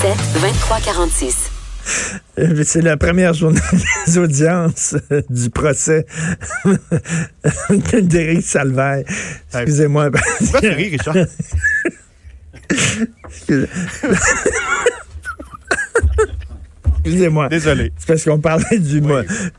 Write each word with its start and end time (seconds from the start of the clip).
7 0.00 0.14
23 0.40 0.80
46. 0.80 1.50
Euh, 2.38 2.62
C'est 2.64 2.82
la 2.82 2.96
première 2.96 3.32
journée 3.34 3.60
des 4.06 4.18
audiences 4.18 4.96
euh, 5.12 5.22
du 5.30 5.50
procès 5.50 6.04
d'Éric 7.92 8.44
Salvaire. 8.44 9.04
Excusez-moi. 9.54 10.10
Pourquoi 10.10 10.60
tu 10.60 10.68
ris, 10.70 10.88
Richard? 10.90 11.16
Excusez- 13.28 13.68
Excusez-moi. 17.06 17.48
Désolé. 17.48 17.92
C'est 17.96 18.08
parce 18.08 18.24
qu'on 18.24 18.40
parlait 18.40 18.78
du, 18.78 19.00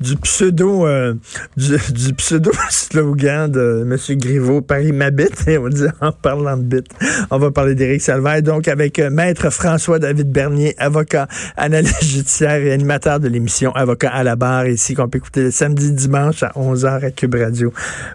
du 0.01 0.17
pseudo 0.17 0.85
euh, 0.85 1.13
du, 1.55 1.77
du 1.93 2.13
pseudo 2.13 2.51
slogan 2.69 3.49
de 3.49 3.87
M. 3.89 4.17
Griveaux, 4.17 4.61
Paris 4.61 4.91
m'habite, 4.91 5.47
et 5.47 5.57
on 5.57 5.69
dit 5.69 5.85
en 6.01 6.11
parlant 6.11 6.57
de 6.57 6.63
bite. 6.63 6.87
On 7.31 7.37
va 7.37 7.51
parler 7.51 7.73
d'Éric 7.73 8.01
Salvaire, 8.01 8.41
donc 8.41 8.67
avec 8.67 8.99
euh, 8.99 9.09
Maître 9.09 9.49
François-David 9.49 10.29
Bernier, 10.29 10.75
avocat, 10.77 11.27
analyste 11.55 12.03
judiciaire 12.05 12.61
et 12.61 12.73
animateur 12.73 13.19
de 13.21 13.29
l'émission 13.29 13.71
Avocat 13.71 14.09
à 14.09 14.23
la 14.23 14.35
barre, 14.35 14.67
ici 14.67 14.93
qu'on 14.93 15.07
peut 15.07 15.19
écouter 15.19 15.43
le 15.43 15.51
samedi, 15.51 15.93
dimanche 15.93 16.43
à 16.43 16.49
11h 16.49 17.05
à 17.05 17.11
Cube 17.11 17.35
Radio. 17.35 17.71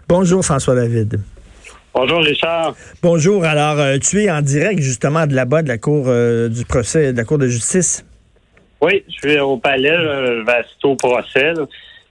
Bonjour 0.07 0.45
François-David. 0.45 1.19
Bonjour 1.95 2.21
Richard. 2.21 2.75
Bonjour. 3.01 3.45
Alors, 3.45 3.79
euh, 3.79 3.97
tu 3.99 4.23
es 4.23 4.31
en 4.31 4.41
direct 4.41 4.81
justement 4.81 5.27
de 5.27 5.33
là-bas, 5.33 5.61
de 5.61 5.67
la 5.67 5.77
cour 5.77 6.05
euh, 6.07 6.49
du 6.49 6.65
procès, 6.65 7.13
de 7.13 7.17
la 7.17 7.23
cour 7.23 7.37
de 7.37 7.47
justice. 7.47 8.03
Oui, 8.83 9.03
je 9.07 9.29
suis 9.29 9.39
au 9.39 9.57
palais, 9.57 9.89
je 9.97 10.43
vais 10.45 10.51
assister 10.51 10.87
au 10.87 10.95
procès. 10.95 11.53
là. 11.53 11.65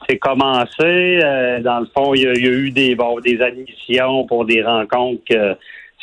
C'est 0.08 0.18
commencé. 0.18 0.70
euh, 1.22 1.60
dans 1.60 1.80
le 1.80 1.86
fond, 1.94 2.14
il 2.14 2.22
y, 2.22 2.26
a, 2.26 2.32
il 2.32 2.44
y 2.44 2.48
a 2.48 2.50
eu 2.50 2.70
des, 2.70 2.94
bon, 2.94 3.20
des 3.20 3.40
admissions 3.40 4.26
pour 4.26 4.44
des 4.44 4.62
rencontres 4.62 5.22
que 5.28 5.34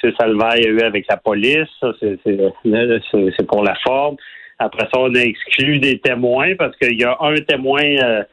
M. 0.04 0.14
Salvaire 0.18 0.48
a 0.52 0.60
eu 0.60 0.80
avec 0.82 1.06
la 1.10 1.18
police. 1.18 1.68
C'est- 2.00 3.46
pour 3.48 3.64
la 3.64 3.76
forme. 3.84 4.16
Après 4.58 4.84
ça, 4.94 5.00
on 5.00 5.14
a 5.16 5.20
exclu 5.20 5.80
des 5.80 6.00
témoins 6.00 6.56
parce 6.56 6.76
qu'il 6.78 6.98
y 7.00 7.04
a 7.04 7.18
un 7.20 7.36
témoin 7.38 7.82
euh, 7.84 8.24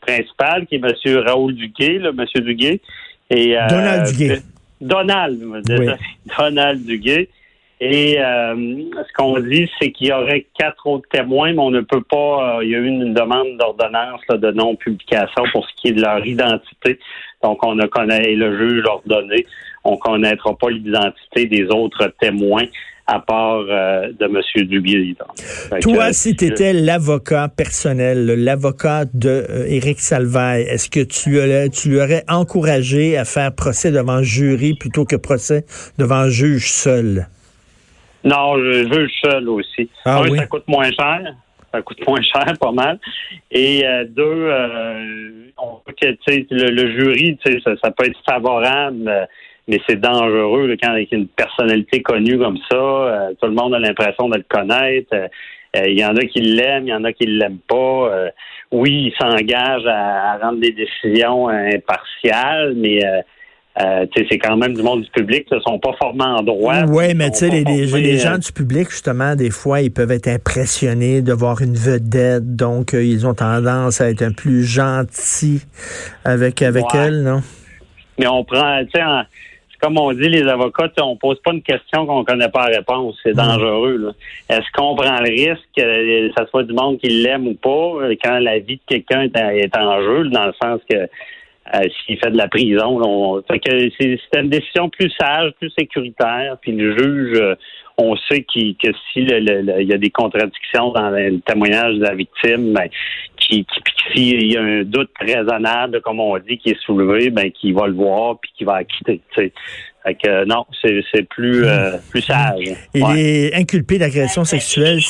principal 0.00 0.66
qui 0.66 0.76
est 0.76 0.80
M. 0.84 1.18
Raoul 1.26 1.54
Duguay, 1.54 1.98
là, 1.98 2.10
M. 2.10 2.24
Duguay. 2.44 2.80
Et, 3.30 3.56
euh, 3.58 3.66
Donald 3.68 4.06
Duguay. 4.16 4.38
Donald, 4.80 5.42
Oui. 5.44 5.86
Donald 6.38 6.84
Duguay. 6.84 7.28
Et 7.80 8.18
euh, 8.20 8.54
ce 8.56 9.12
qu'on 9.16 9.38
dit, 9.38 9.70
c'est 9.78 9.92
qu'il 9.92 10.08
y 10.08 10.12
aurait 10.12 10.46
quatre 10.58 10.86
autres 10.86 11.08
témoins, 11.10 11.52
mais 11.52 11.60
on 11.60 11.70
ne 11.70 11.80
peut 11.80 12.02
pas. 12.02 12.58
euh, 12.58 12.64
il 12.64 12.70
y 12.70 12.74
a 12.74 12.78
eu 12.78 12.86
une 12.86 13.14
demande 13.14 13.56
d'ordonnance 13.56 14.20
de 14.28 14.50
non-publication 14.50 15.44
pour 15.52 15.64
ce 15.68 15.74
qui 15.76 15.88
est 15.88 15.92
de 15.92 16.02
leur 16.02 16.26
identité. 16.26 16.98
Donc, 17.42 17.64
on 17.64 17.76
ne 17.76 17.86
connaît, 17.86 18.34
le 18.34 18.58
juge 18.58 18.82
leur 18.82 19.00
donné, 19.06 19.46
on 19.84 19.96
connaîtra 19.96 20.56
pas 20.56 20.70
l'identité 20.70 21.46
des 21.46 21.66
autres 21.66 22.12
témoins 22.20 22.64
à 23.06 23.20
part 23.20 23.64
euh, 23.70 24.12
de 24.18 24.26
M. 24.26 24.42
Fait 25.70 25.80
Toi, 25.80 26.08
que, 26.08 26.12
si 26.12 26.36
tu 26.36 26.44
étais 26.44 26.74
l'avocat 26.74 27.48
personnel, 27.48 28.26
l'avocat 28.26 29.06
de 29.14 29.46
euh, 29.48 29.66
Éric 29.66 30.00
Salvaire, 30.00 30.56
est-ce 30.68 30.90
que 30.90 31.00
tu, 31.00 31.38
tu 31.72 31.88
lui 31.88 32.00
aurais 32.00 32.24
encouragé 32.28 33.16
à 33.16 33.24
faire 33.24 33.54
procès 33.54 33.92
devant 33.92 34.22
jury 34.22 34.74
plutôt 34.74 35.06
que 35.06 35.16
procès 35.16 35.64
devant 35.96 36.28
juge 36.28 36.70
seul? 36.70 37.28
Non, 38.24 38.56
je 38.58 38.84
juge 38.92 39.12
seul 39.24 39.48
aussi. 39.48 39.88
Ah 40.04 40.18
Un, 40.18 40.28
oui? 40.28 40.38
ça 40.38 40.46
coûte 40.46 40.66
moins 40.68 40.90
cher. 40.90 41.34
Ça 41.72 41.82
coûte 41.82 41.98
moins 42.06 42.22
cher, 42.22 42.46
pas 42.60 42.72
mal. 42.72 42.98
Et 43.50 43.86
euh, 43.86 44.04
deux, 44.08 44.22
euh, 44.24 45.50
on 45.58 45.80
veut 45.86 45.94
que, 46.00 46.06
le, 46.54 46.70
le 46.70 46.98
jury, 46.98 47.38
ça, 47.44 47.70
ça 47.82 47.90
peut 47.90 48.06
être 48.06 48.18
favorable, 48.28 49.06
euh, 49.08 49.24
mais 49.68 49.78
c'est 49.86 50.00
dangereux 50.00 50.66
là, 50.66 50.74
quand 50.82 50.90
avec 50.92 51.12
une 51.12 51.28
personnalité 51.28 52.02
connue 52.02 52.38
comme 52.38 52.58
ça. 52.70 52.76
euh, 52.76 53.30
tout 53.40 53.46
le 53.48 53.54
monde 53.54 53.74
a 53.74 53.78
l'impression 53.78 54.28
de 54.28 54.38
le 54.38 54.44
connaître. 54.48 55.08
euh, 55.14 55.28
euh, 55.76 55.86
Il 55.86 55.98
y 55.98 56.04
en 56.04 56.16
a 56.16 56.20
qui 56.24 56.40
l'aiment, 56.40 56.86
il 56.86 56.90
y 56.90 56.94
en 56.94 57.04
a 57.04 57.12
qui 57.12 57.26
ne 57.26 57.38
l'aiment 57.38 57.58
pas. 57.68 57.76
Euh, 58.12 58.30
oui, 58.72 59.12
il 59.12 59.14
s'engage 59.18 59.86
à, 59.86 60.32
à 60.32 60.38
rendre 60.38 60.60
des 60.60 60.72
décisions 60.72 61.48
euh, 61.50 61.70
impartiales, 61.74 62.72
mais 62.76 63.04
euh, 63.80 64.06
c'est 64.14 64.38
quand 64.38 64.56
même 64.56 64.74
du 64.74 64.82
monde 64.82 65.02
du 65.02 65.10
public. 65.10 65.46
Ils 65.50 65.56
ne 65.56 65.60
sont 65.60 65.78
pas 65.78 65.92
formés 66.00 66.24
en 66.24 66.42
droit. 66.42 66.82
Oui, 66.88 67.14
mais 67.14 67.30
tu 67.30 67.38
sais, 67.38 67.48
les, 67.48 67.62
les- 67.64 67.86
formés, 67.86 68.02
les 68.02 68.18
euh, 68.26 68.30
gens 68.32 68.38
du 68.38 68.50
public, 68.52 68.90
justement, 68.90 69.36
des 69.36 69.50
fois, 69.50 69.80
ils 69.82 69.92
peuvent 69.92 70.10
être 70.10 70.28
impressionnés 70.28 71.22
de 71.22 71.32
voir 71.32 71.60
une 71.62 71.74
vedette, 71.74 72.56
donc 72.56 72.94
euh, 72.94 73.02
ils 73.04 73.26
ont 73.26 73.34
tendance 73.34 74.00
à 74.00 74.10
être 74.10 74.22
un 74.22 74.32
plus 74.32 74.64
gentils 74.64 75.62
avec, 76.24 76.60
avec 76.62 76.92
Ouais. 76.92 77.00
elle, 77.06 77.22
non? 77.22 77.40
Mais 78.18 78.26
on 78.26 78.42
prend, 78.42 78.80
tu 78.84 78.90
sais, 78.98 79.04
comme 79.80 79.96
on 79.96 80.12
dit, 80.12 80.28
les 80.28 80.42
avocats, 80.48 80.90
on 81.02 81.16
pose 81.16 81.38
pas 81.44 81.52
une 81.52 81.62
question 81.62 82.04
qu'on 82.04 82.24
connaît 82.24 82.48
pas 82.48 82.68
la 82.68 82.78
réponse. 82.78 83.14
C'est 83.22 83.32
dangereux. 83.32 84.12
Est-ce 84.48 84.66
qu'on 84.74 84.96
prend 84.96 85.20
le 85.20 85.30
risque 85.30 85.62
que 85.76 86.30
ça 86.36 86.44
soit 86.50 86.64
du 86.64 86.72
monde 86.72 86.98
qui 86.98 87.08
l'aime 87.10 87.46
ou 87.46 87.54
pas 87.54 88.08
quand 88.24 88.40
la 88.40 88.58
vie 88.58 88.74
de 88.78 88.80
quelqu'un 88.88 89.28
est 89.32 89.76
en 89.76 90.02
jeu, 90.02 90.28
dans 90.30 90.46
le 90.46 90.52
sens 90.60 90.80
que 90.90 90.96
euh, 91.74 91.80
s'il 92.06 92.18
fait 92.18 92.30
de 92.30 92.36
la 92.36 92.48
prison, 92.48 92.98
là, 92.98 93.06
on, 93.06 93.42
fait 93.42 93.58
que 93.58 93.90
c'est 94.00 94.18
c'est 94.32 94.40
une 94.40 94.50
décision 94.50 94.88
plus 94.88 95.10
sage, 95.20 95.52
plus 95.60 95.70
sécuritaire. 95.78 96.56
Puis 96.62 96.72
le 96.72 96.96
juge, 96.98 97.38
euh, 97.40 97.54
on 97.98 98.16
sait 98.16 98.42
qu'il- 98.44 98.76
que 98.76 98.88
si 99.12 99.20
le- 99.22 99.40
le- 99.40 99.62
le- 99.62 99.82
il 99.82 99.88
y 99.88 99.92
a 99.92 99.98
des 99.98 100.10
contradictions 100.10 100.92
dans 100.92 101.10
le 101.10 101.40
témoignage 101.40 101.94
de 101.96 102.04
la 102.04 102.14
victime, 102.14 102.72
ben, 102.72 102.88
qui, 103.38 103.64
qui, 103.64 103.80
puis 103.80 103.92
que 103.94 104.12
s'il 104.14 104.52
y 104.52 104.56
a 104.56 104.62
un 104.62 104.82
doute 104.84 105.10
raisonnable, 105.20 106.00
comme 106.02 106.20
on 106.20 106.38
dit, 106.38 106.58
qui 106.58 106.70
est 106.70 106.80
soulevé, 106.84 107.30
ben, 107.30 107.50
qu'il 107.50 107.74
va 107.74 107.86
le 107.86 107.94
voir 107.94 108.38
puis 108.40 108.50
qu'il 108.56 108.66
va 108.66 108.76
acquitter. 108.76 109.20
Fait 109.34 110.14
que 110.14 110.28
euh, 110.28 110.44
non, 110.46 110.64
c'est 110.80 111.28
plus 111.28 111.64
euh, 111.66 111.96
plus 112.10 112.22
sage. 112.22 112.60
Il 112.94 113.02
Ouais. 113.04 113.20
est 113.20 113.54
inculpé 113.54 113.98
d'agression 113.98 114.44
sexuelle. 114.44 115.00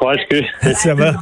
Ouais, 0.00 0.14
excuse. 0.16 0.46
Ça 0.74 0.94
va? 0.94 1.12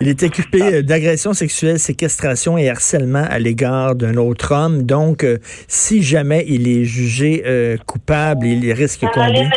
Il 0.00 0.08
est 0.08 0.22
inculpé 0.22 0.62
euh, 0.62 0.82
d'agression 0.82 1.32
sexuelle, 1.32 1.78
séquestration 1.78 2.58
et 2.58 2.68
harcèlement 2.68 3.24
à 3.28 3.38
l'égard 3.38 3.94
d'un 3.94 4.16
autre 4.16 4.52
homme. 4.54 4.82
Donc, 4.82 5.24
euh, 5.24 5.38
si 5.68 6.02
jamais 6.02 6.44
il 6.46 6.68
est 6.68 6.84
jugé 6.84 7.42
euh, 7.46 7.76
coupable, 7.86 8.46
il 8.46 8.72
risque 8.72 9.04
combien? 9.12 9.48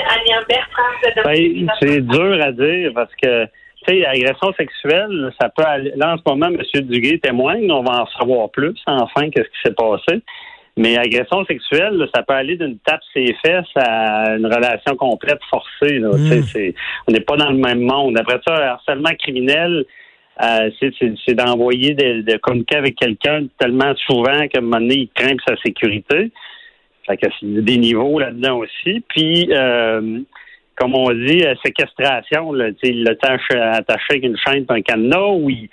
Ben, 1.23 1.67
c'est 1.81 2.01
dur 2.01 2.37
à 2.41 2.51
dire 2.51 2.91
parce 2.95 3.11
que, 3.21 3.45
tu 3.45 3.49
sais, 3.87 4.05
agression 4.05 4.53
sexuelle, 4.57 5.31
ça 5.41 5.49
peut 5.49 5.63
aller. 5.65 5.91
Là, 5.95 6.13
en 6.13 6.17
ce 6.17 6.23
moment, 6.25 6.47
M. 6.47 6.81
Duguay 6.85 7.19
témoigne, 7.19 7.69
on 7.71 7.83
va 7.83 8.03
en 8.03 8.07
savoir 8.19 8.49
plus, 8.49 8.75
enfin, 8.85 9.29
qu'est-ce 9.29 9.47
qui 9.47 9.61
s'est 9.65 9.73
passé. 9.75 10.21
Mais 10.77 10.97
agression 10.97 11.43
sexuelle, 11.45 11.95
là, 11.95 12.05
ça 12.15 12.23
peut 12.23 12.33
aller 12.33 12.55
d'une 12.55 12.77
tape 12.79 13.01
ses 13.13 13.35
fesses 13.45 13.65
à 13.75 14.35
une 14.37 14.45
relation 14.45 14.95
complète 14.95 15.39
forcée. 15.49 15.99
Là. 15.99 16.11
Tu 16.15 16.27
sais, 16.29 16.41
c'est- 16.53 16.73
on 17.07 17.11
n'est 17.11 17.19
pas 17.19 17.35
dans 17.35 17.49
le 17.49 17.57
même 17.57 17.81
monde. 17.81 18.17
Après 18.17 18.39
ça, 18.47 18.53
harcèlement 18.55 19.11
criminel, 19.19 19.83
euh, 20.41 20.69
c'est, 20.79 21.33
d'envoyer 21.35 21.93
de, 21.93 22.21
de 22.21 22.37
communiquer 22.37 22.77
avec 22.77 22.95
quelqu'un 22.95 23.47
tellement 23.57 23.93
souvent 24.07 24.47
qu'à 24.47 24.59
un 24.59 24.61
moment 24.61 24.79
donné, 24.79 24.95
il 24.95 25.09
craint 25.09 25.35
sa 25.47 25.55
sécurité. 25.57 26.31
Fait 27.05 27.17
que 27.17 27.27
c'est 27.39 27.45
des 27.63 27.77
niveaux 27.77 28.19
là-dedans 28.19 28.57
aussi. 28.59 29.03
Puis, 29.09 29.49
euh, 29.51 30.19
comme 30.75 30.95
on 30.95 31.09
dit, 31.11 31.43
euh, 31.43 31.55
séquestration, 31.65 32.53
là, 32.53 32.69
il 32.83 33.03
l'attache 33.03 33.49
attaché 33.51 34.05
avec 34.11 34.23
une 34.23 34.37
chaîne 34.37 34.65
et 34.69 34.73
un 34.73 34.81
cadenas, 34.81 35.31
ou 35.33 35.49
il- 35.49 35.69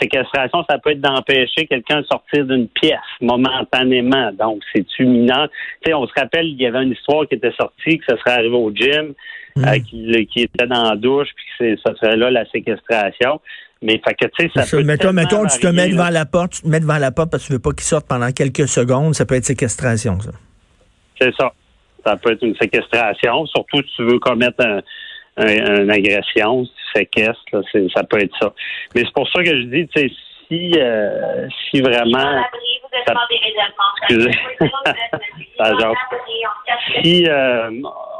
séquestration, 0.00 0.64
ça 0.70 0.78
peut 0.78 0.92
être 0.92 1.00
d'empêcher 1.00 1.66
quelqu'un 1.66 2.00
de 2.00 2.06
sortir 2.06 2.46
d'une 2.46 2.68
pièce 2.68 2.98
momentanément. 3.20 4.30
Donc, 4.32 4.62
c'est 4.72 4.86
imminent. 5.00 5.46
Tu 5.82 5.88
sais, 5.90 5.94
on 5.94 6.06
se 6.06 6.12
rappelle, 6.16 6.46
il 6.46 6.60
y 6.60 6.66
avait 6.66 6.82
une 6.84 6.92
histoire 6.92 7.26
qui 7.28 7.34
était 7.34 7.52
sortie, 7.52 7.98
que 7.98 8.04
ça 8.08 8.16
serait 8.18 8.38
arrivé 8.38 8.54
au 8.56 8.70
gym, 8.74 9.14
euh, 9.58 9.78
qui, 9.80 10.26
qui 10.32 10.42
était 10.42 10.66
dans 10.66 10.84
la 10.90 10.96
douche, 10.96 11.28
puis 11.34 11.44
que 11.44 11.52
c'est- 11.76 11.82
ça 11.86 11.94
serait 11.96 12.16
là 12.16 12.30
la 12.30 12.46
séquestration. 12.46 13.40
Mais 13.82 14.00
fait 14.04 14.14
que, 14.14 14.26
tu 14.36 14.48
sais, 14.48 14.50
ça 14.54 14.64
peut 14.76 14.82
mettons, 14.82 15.08
tellement 15.08 15.22
mettons, 15.22 15.46
tu 15.46 15.58
te 15.60 15.66
mets 15.68 15.88
devant 15.88 16.08
la 16.10 16.26
porte, 16.26 16.52
tu 16.52 16.62
te 16.62 16.68
mets 16.68 16.80
devant 16.80 16.98
la 16.98 17.12
porte 17.12 17.30
parce 17.30 17.44
que 17.44 17.46
tu 17.48 17.52
veux 17.52 17.58
pas 17.60 17.70
qu'il 17.70 17.82
sorte 17.82 18.06
pendant 18.08 18.30
quelques 18.32 18.66
secondes, 18.66 19.14
ça 19.14 19.24
peut 19.24 19.36
être 19.36 19.44
séquestration, 19.44 20.18
ça. 20.20 20.30
C'est 21.20 21.32
ça. 21.36 21.52
Ça 22.04 22.16
peut 22.16 22.32
être 22.32 22.42
une 22.42 22.56
séquestration, 22.56 23.46
surtout 23.46 23.78
si 23.82 23.94
tu 23.96 24.04
veux 24.04 24.18
commettre 24.18 24.64
un, 24.66 24.80
un- 25.36 25.82
une 25.82 25.90
agression, 25.90 26.64
si 26.64 26.70
tu 26.72 26.98
séquestres, 27.00 27.40
là, 27.52 27.60
c'est- 27.70 27.86
ça 27.94 28.02
peut 28.02 28.18
être 28.20 28.34
ça. 28.40 28.52
Mais 28.94 29.02
c'est 29.04 29.12
pour 29.14 29.28
ça 29.30 29.42
que 29.44 29.50
je 29.56 29.62
dis, 29.64 29.86
tu 29.88 30.00
sais, 30.08 30.10
si, 30.48 30.72
euh, 30.76 31.46
si 31.70 31.80
vraiment... 31.80 32.42
ça- 33.06 33.14
Excusez. 34.02 34.30
Ça 35.58 35.72
jase. 35.78 35.94
si 37.02 37.26
euh, 37.28 37.70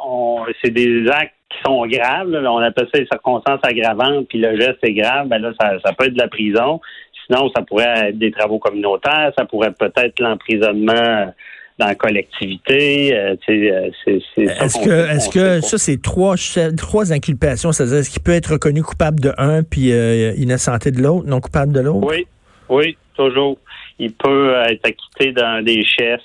on- 0.05 0.45
c'est 0.63 0.71
des 0.71 1.09
actes 1.09 1.35
sont 1.65 1.87
graves, 1.87 2.31
là, 2.31 2.53
on 2.53 2.59
appelle 2.59 2.89
ça 2.93 3.01
les 3.01 3.07
circonstances 3.07 3.61
aggravantes, 3.63 4.29
puis 4.29 4.39
le 4.39 4.59
geste 4.59 4.79
est 4.83 4.93
grave, 4.93 5.29
ben 5.29 5.39
là, 5.39 5.53
ça, 5.61 5.73
ça 5.85 5.93
peut 5.93 6.07
être 6.07 6.15
de 6.15 6.19
la 6.19 6.29
prison. 6.29 6.81
Sinon, 7.27 7.51
ça 7.55 7.63
pourrait 7.63 8.09
être 8.09 8.19
des 8.19 8.31
travaux 8.31 8.59
communautaires, 8.59 9.33
ça 9.37 9.45
pourrait 9.45 9.73
peut-être 9.73 10.21
l'emprisonnement 10.21 11.33
dans 11.79 11.87
la 11.87 11.95
collectivité. 11.95 13.17
Euh, 13.17 13.37
euh, 13.49 13.91
c'est, 14.05 14.43
est-ce 14.43 14.85
que, 14.85 15.15
est-ce 15.15 15.29
que 15.31 15.61
ça, 15.61 15.79
c'est 15.79 16.03
trois, 16.03 16.35
trois 16.77 17.13
inculpations, 17.13 17.73
c'est-à-dire 17.73 17.99
est-ce 17.99 18.11
qu'il 18.11 18.23
peut 18.23 18.33
être 18.33 18.53
reconnu 18.53 18.83
coupable 18.83 19.21
de 19.21 19.33
un 19.39 19.63
puis 19.63 19.93
euh, 19.93 20.33
innocenté 20.37 20.91
de 20.91 21.01
l'autre, 21.01 21.27
non 21.27 21.41
coupable 21.41 21.73
de 21.73 21.81
l'autre? 21.81 22.07
Oui, 22.07 22.27
oui, 22.69 22.97
toujours. 23.15 23.59
Il 24.01 24.13
peut 24.13 24.55
être 24.69 24.87
acquitté 24.87 25.33
dans 25.33 25.65
des 25.65 25.85
chefs 25.85 26.21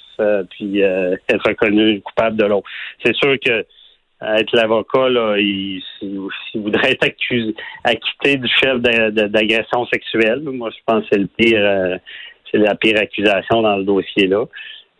puis 0.51 0.79
être 0.79 1.47
reconnu 1.47 2.01
coupable 2.01 2.37
de 2.37 2.45
l'autre. 2.45 2.67
C'est 3.03 3.15
sûr 3.15 3.35
que 3.43 3.65
être 4.37 4.55
l'avocat, 4.55 5.09
là, 5.09 5.35
il, 5.37 5.81
voudrait 6.55 6.91
être 6.91 7.05
accusé, 7.05 7.55
acquitté 7.83 8.37
du 8.37 8.47
chef 8.47 8.79
d'agression 8.79 9.85
sexuelle. 9.87 10.41
Moi, 10.41 10.69
je 10.71 10.79
pense 10.85 11.03
que 11.03 11.09
c'est 11.11 11.19
le 11.19 11.27
pire, 11.27 11.99
c'est 12.51 12.57
la 12.57 12.75
pire 12.75 12.99
accusation 12.99 13.61
dans 13.61 13.77
le 13.77 13.83
dossier 13.83 14.27
là 14.27 14.45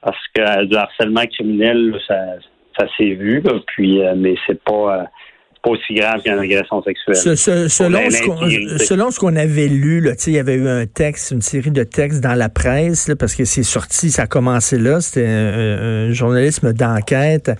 parce 0.03 0.27
que 0.33 0.65
du 0.65 0.75
harcèlement 0.75 1.25
criminel, 1.27 1.99
ça, 2.07 2.17
ça 2.77 2.85
s'est 2.97 3.13
vu, 3.13 3.41
puis 3.67 4.01
euh, 4.01 4.13
mais 4.15 4.35
c'est 4.45 4.61
pas 4.63 4.99
euh, 4.99 5.03
pas 5.63 5.69
aussi 5.69 5.93
grave 5.93 6.21
qu'une 6.21 6.37
agression 6.37 6.83
sexuelle. 6.83 7.15
selon, 7.37 8.09
ce 9.11 9.19
qu'on, 9.19 9.35
avait 9.35 9.69
lu, 9.69 10.01
là, 10.01 10.11
il 10.27 10.33
y 10.33 10.39
avait 10.39 10.55
eu 10.55 10.67
un 10.67 10.85
texte, 10.85 11.31
une 11.31 11.41
série 11.41 11.71
de 11.71 11.83
textes 11.83 12.21
dans 12.21 12.33
la 12.33 12.49
presse, 12.49 13.09
parce 13.17 13.33
que 13.33 13.45
c'est 13.45 13.63
sorti, 13.63 14.11
ça 14.11 14.23
a 14.23 14.27
commencé 14.27 14.77
là, 14.77 14.99
c'était 14.99 15.25
un, 15.25 16.11
journalisme 16.11 16.73
d'enquête. 16.73 17.51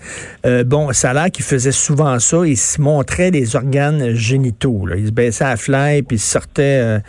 Euh, 0.46 0.66
bon, 0.66 0.92
ça 0.92 1.12
a 1.12 1.14
l'air 1.14 1.32
qu'il 1.32 1.46
faisait 1.46 1.72
souvent 1.72 2.20
ça, 2.20 2.46
il 2.46 2.58
se 2.58 2.82
montrait 2.82 3.32
les 3.32 3.56
organes 3.56 4.14
génitaux. 4.14 4.86
Là. 4.86 4.98
Il 4.98 5.08
se 5.08 5.12
baissait 5.12 5.46
à 5.46 5.56
la 5.70 6.02
puis 6.02 6.18
il 6.18 6.20
sortait 6.20 6.80
euh, 6.82 7.00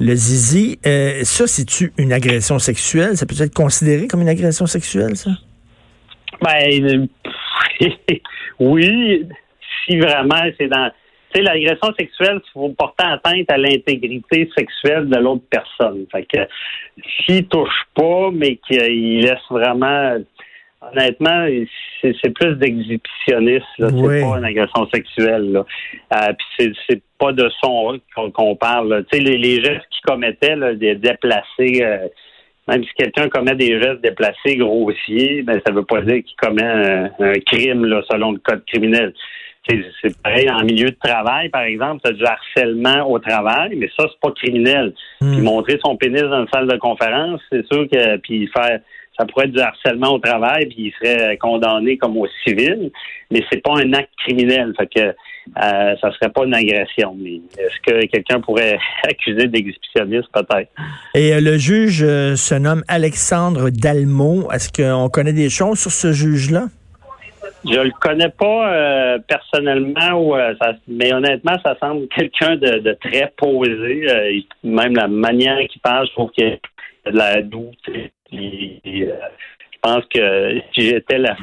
le 0.00 0.14
zizi. 0.14 0.78
Euh, 0.86 1.20
ça, 1.24 1.46
c'est-tu 1.46 1.92
une 1.98 2.12
agression 2.12 2.58
sexuelle? 2.58 3.16
Ça 3.18 3.26
peut 3.26 3.34
être 3.38 3.54
considéré 3.54 4.08
comme 4.08 4.22
une 4.22 4.28
agression 4.28 4.66
sexuelle, 4.66 5.14
ça? 5.16 5.30
Ben, 6.42 7.08
oui 8.60 9.26
si 9.88 9.98
vraiment 9.98 10.42
c'est 10.58 10.68
dans 10.68 10.90
tu 11.30 11.40
sais, 11.40 11.44
l'agression 11.44 11.92
sexuelle, 11.98 12.40
il 12.42 12.52
faut 12.54 12.68
porter 12.70 13.04
atteinte 13.04 13.50
à 13.50 13.58
l'intégrité 13.58 14.48
sexuelle 14.56 15.08
de 15.08 15.16
l'autre 15.18 15.44
personne. 15.50 16.06
Fait 16.10 16.24
que 16.24 16.38
s'il 17.26 17.46
touche 17.48 17.84
pas, 17.94 18.30
mais 18.32 18.56
qu'il 18.56 19.20
laisse 19.20 19.38
vraiment 19.50 20.16
honnêtement, 20.80 21.46
c'est 22.00 22.30
plus 22.30 22.54
d'exhibitionniste. 22.56 23.66
C'est 23.78 23.90
pas 23.90 24.38
une 24.38 24.44
agression 24.44 24.88
sexuelle. 24.92 25.62
Euh, 26.14 26.32
puis 26.56 26.74
c'est 26.88 27.02
pas 27.18 27.32
de 27.32 27.50
son 27.62 27.98
qu'on 28.32 28.56
parle. 28.56 29.04
Tu 29.10 29.18
sais, 29.18 29.24
les, 29.24 29.62
gestes 29.62 29.86
qu'il 29.90 30.02
commettait, 30.06 30.56
là, 30.56 30.74
des 30.74 30.94
déplacés, 30.94 31.82
euh, 31.82 32.08
même 32.68 32.84
si 32.84 32.90
quelqu'un 32.96 33.28
commet 33.28 33.54
des 33.54 33.80
gestes 33.80 34.00
déplacés, 34.02 34.56
grossiers, 34.56 35.42
ben 35.42 35.60
ça 35.66 35.72
veut 35.72 35.84
pas 35.84 36.00
dire 36.02 36.22
qu'il 36.22 36.36
commet 36.36 36.62
un, 36.62 37.10
un 37.18 37.34
crime, 37.46 37.84
là, 37.84 38.02
selon 38.10 38.32
le 38.32 38.38
code 38.38 38.64
criminel 38.66 39.12
c'est 40.02 40.16
pareil 40.22 40.50
en 40.50 40.64
milieu 40.64 40.90
de 40.90 40.96
travail, 41.02 41.48
par 41.50 41.62
exemple, 41.62 42.00
c'est 42.04 42.14
du 42.14 42.24
harcèlement 42.24 43.10
au 43.10 43.18
travail, 43.18 43.74
mais 43.76 43.88
ça, 43.98 44.06
c'est 44.08 44.20
pas 44.20 44.32
criminel. 44.32 44.94
Hmm. 45.20 45.32
Puis 45.32 45.42
montrer 45.42 45.78
son 45.84 45.96
pénis 45.96 46.22
dans 46.22 46.40
une 46.40 46.48
salle 46.48 46.68
de 46.68 46.76
conférence, 46.76 47.40
c'est 47.50 47.66
sûr 47.66 47.86
que 47.88 48.16
puis 48.18 48.48
faire 48.48 48.80
ça 49.18 49.26
pourrait 49.26 49.46
être 49.46 49.52
du 49.52 49.60
harcèlement 49.60 50.14
au 50.14 50.18
travail, 50.18 50.66
puis 50.66 50.76
il 50.78 50.92
serait 50.92 51.36
condamné 51.38 51.98
comme 51.98 52.16
au 52.16 52.28
civil, 52.46 52.90
mais 53.30 53.42
c'est 53.50 53.60
pas 53.62 53.72
un 53.76 53.92
acte 53.92 54.12
criminel. 54.24 54.72
Fait 54.78 54.86
que 54.86 55.00
euh, 55.00 55.96
ça 56.00 56.12
serait 56.12 56.30
pas 56.30 56.44
une 56.44 56.54
agression. 56.54 57.16
Mais 57.18 57.40
est-ce 57.58 57.80
que 57.84 58.06
quelqu'un 58.06 58.40
pourrait 58.40 58.78
accuser 59.08 59.48
d'exhibitionnisme, 59.48 60.28
peut-être? 60.32 60.70
Et 61.14 61.34
euh, 61.34 61.40
le 61.40 61.58
juge 61.58 62.02
euh, 62.02 62.36
se 62.36 62.54
nomme 62.54 62.84
Alexandre 62.86 63.70
Dalmo. 63.70 64.50
Est-ce 64.52 64.70
qu'on 64.70 65.08
connaît 65.08 65.32
des 65.32 65.50
choses 65.50 65.80
sur 65.80 65.90
ce 65.90 66.12
juge-là? 66.12 66.66
Je 67.64 67.80
le 67.80 67.90
connais 68.00 68.28
pas 68.28 68.72
euh, 68.72 69.18
personnellement, 69.26 70.12
ou, 70.12 70.36
euh, 70.36 70.54
mais 70.86 71.12
honnêtement, 71.12 71.54
ça 71.64 71.76
semble 71.80 72.06
quelqu'un 72.16 72.56
de, 72.56 72.96
très 73.00 73.32
posé. 73.36 74.08
Euh, 74.08 74.40
même 74.62 74.94
la 74.94 75.08
manière 75.08 75.58
qu'il 75.68 75.80
parle, 75.80 76.06
je 76.06 76.12
trouve 76.12 76.30
qu'il 76.30 76.48
y 76.48 76.52
a 76.52 77.10
de 77.10 77.16
la 77.16 77.42
doute. 77.42 77.90
je 78.32 79.10
pense 79.82 80.04
que 80.12 80.60
si 80.72 80.88
j'étais 80.88 81.18
la 81.18 81.36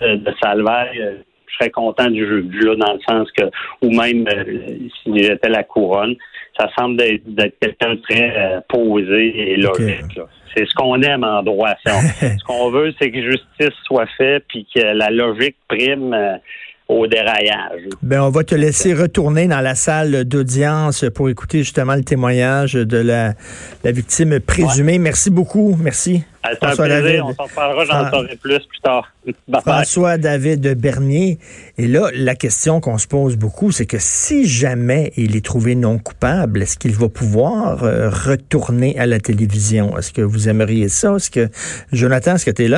de, 0.00 0.16
de 0.16 0.34
Salvaire, 0.40 0.90
je 0.94 1.54
serais 1.54 1.70
content 1.70 2.08
du 2.08 2.26
jeu 2.26 2.48
là, 2.62 2.76
dans 2.76 2.92
le 2.94 3.00
sens 3.08 3.28
que, 3.32 3.44
ou 3.82 3.90
même 3.90 4.24
si 5.02 5.18
j'étais 5.18 5.48
la 5.48 5.64
couronne, 5.64 6.14
ça 6.58 6.68
semble 6.76 6.96
d'être 6.96 7.58
quelqu'un 7.60 7.94
de 7.94 8.00
très 8.00 8.62
posé 8.68 9.52
et 9.52 9.56
logique. 9.56 10.18
C'est 10.54 10.66
ce 10.66 10.74
qu'on 10.74 11.00
aime 11.02 11.24
en 11.24 11.42
droit. 11.42 11.74
ce 11.84 12.44
qu'on 12.44 12.70
veut, 12.70 12.92
c'est 13.00 13.10
que 13.10 13.22
justice 13.22 13.76
soit 13.84 14.08
faite 14.16 14.44
puis 14.48 14.66
que 14.74 14.80
la 14.80 15.10
logique 15.10 15.56
prime 15.68 16.12
euh, 16.12 16.36
au 16.88 17.06
déraillage. 17.06 17.82
Ben, 18.02 18.22
on 18.22 18.30
va 18.30 18.44
te 18.44 18.54
laisser 18.54 18.94
retourner 18.94 19.46
dans 19.46 19.60
la 19.60 19.74
salle 19.74 20.24
d'audience 20.24 21.04
pour 21.14 21.28
écouter 21.28 21.58
justement 21.58 21.94
le 21.94 22.02
témoignage 22.02 22.74
de 22.74 22.96
la, 22.96 23.34
la 23.84 23.92
victime 23.92 24.40
présumée. 24.40 24.98
Merci 24.98 25.30
beaucoup. 25.30 25.76
Merci. 25.80 26.24
C'est 26.44 26.64
un 26.64 26.76
plaisir. 26.76 27.26
On 27.26 27.34
s'en 27.34 27.48
parlera, 27.54 27.84
j'en 27.84 27.94
ah. 27.94 28.10
saurai 28.10 28.36
plus 28.36 28.58
plus 28.60 28.80
tard. 28.82 29.12
François 29.60 30.18
David 30.18 30.74
Bernier. 30.74 31.38
Et 31.76 31.86
là, 31.86 32.10
la 32.14 32.34
question 32.34 32.80
qu'on 32.80 32.98
se 32.98 33.06
pose 33.06 33.36
beaucoup, 33.36 33.72
c'est 33.72 33.86
que 33.86 33.98
si 33.98 34.46
jamais 34.46 35.12
il 35.16 35.36
est 35.36 35.44
trouvé 35.44 35.74
non 35.74 35.98
coupable, 35.98 36.62
est-ce 36.62 36.78
qu'il 36.78 36.94
va 36.94 37.08
pouvoir 37.08 37.84
euh, 37.84 38.08
retourner 38.08 38.98
à 38.98 39.06
la 39.06 39.18
télévision? 39.18 39.98
Est-ce 39.98 40.12
que 40.12 40.22
vous 40.22 40.48
aimeriez 40.48 40.88
ça? 40.88 41.16
Est-ce 41.16 41.30
que, 41.30 41.48
Jonathan, 41.92 42.36
est-ce 42.36 42.46
que 42.46 42.50
tu 42.50 42.64
es 42.64 42.68
là? 42.68 42.76